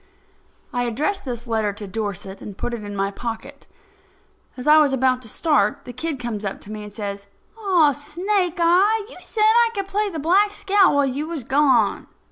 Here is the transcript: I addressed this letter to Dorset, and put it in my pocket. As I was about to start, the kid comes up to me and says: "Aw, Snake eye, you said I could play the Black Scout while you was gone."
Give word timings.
I 0.73 0.85
addressed 0.85 1.25
this 1.25 1.45
letter 1.45 1.71
to 1.73 1.87
Dorset, 1.87 2.41
and 2.41 2.57
put 2.57 2.73
it 2.73 2.83
in 2.83 2.95
my 2.95 3.11
pocket. 3.11 3.67
As 4.57 4.65
I 4.65 4.79
was 4.79 4.93
about 4.93 5.21
to 5.21 5.29
start, 5.29 5.85
the 5.85 5.93
kid 5.93 6.19
comes 6.19 6.43
up 6.43 6.59
to 6.61 6.71
me 6.71 6.81
and 6.81 6.91
says: 6.91 7.27
"Aw, 7.55 7.91
Snake 7.91 8.57
eye, 8.59 9.05
you 9.11 9.17
said 9.21 9.43
I 9.43 9.69
could 9.75 9.85
play 9.85 10.09
the 10.09 10.17
Black 10.17 10.49
Scout 10.53 10.95
while 10.95 11.05
you 11.05 11.27
was 11.27 11.43
gone." 11.43 12.07